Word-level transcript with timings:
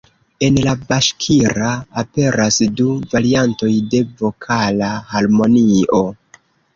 En 0.45 0.55
la 0.67 0.71
Baŝkira 0.91 1.67
aperas 2.01 2.57
du 2.79 2.87
variantoj 3.11 3.69
de 3.91 3.99
vokala 4.23 4.89
harmonio. 5.13 6.01